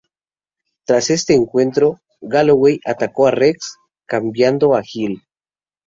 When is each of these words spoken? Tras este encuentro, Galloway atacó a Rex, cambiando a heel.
Tras 0.87 1.11
este 1.11 1.35
encuentro, 1.35 1.99
Galloway 2.21 2.79
atacó 2.87 3.27
a 3.27 3.31
Rex, 3.31 3.77
cambiando 4.07 4.73
a 4.73 4.81
heel. 4.81 5.21